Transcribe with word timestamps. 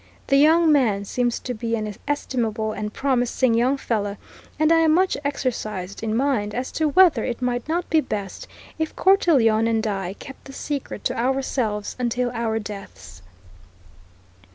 The 0.25 0.37
young 0.37 0.71
man 0.71 1.05
seems 1.05 1.37
to 1.41 1.53
be 1.53 1.75
an 1.75 1.93
estimable 2.07 2.71
and 2.71 2.91
promising 2.91 3.53
young 3.53 3.77
fellow, 3.77 4.17
and 4.57 4.71
I 4.71 4.79
am 4.79 4.95
much 4.95 5.15
exercised 5.23 6.01
in 6.01 6.15
mind 6.17 6.55
as 6.55 6.71
to 6.71 6.89
whether 6.89 7.23
it 7.23 7.39
might 7.39 7.69
not 7.69 7.87
be 7.87 8.01
best 8.01 8.47
if 8.79 8.95
Cortelyon 8.95 9.67
and 9.67 9.85
I 9.85 10.13
kept 10.13 10.45
the 10.45 10.53
secret 10.53 11.03
to 11.03 11.15
ourselves 11.19 11.95
until 11.99 12.31
our 12.31 12.57
deaths.'" 12.57 13.21